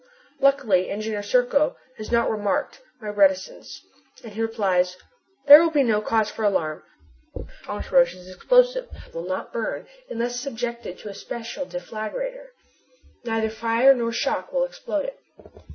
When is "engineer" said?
0.89-1.21